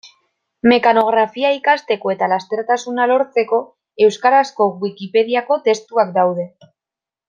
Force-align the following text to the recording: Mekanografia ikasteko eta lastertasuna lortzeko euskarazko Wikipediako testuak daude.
Mekanografia 0.71 1.51
ikasteko 1.57 2.13
eta 2.15 2.31
lastertasuna 2.33 3.07
lortzeko 3.13 3.61
euskarazko 4.09 4.71
Wikipediako 4.85 5.63
testuak 5.71 6.21
daude. 6.21 6.53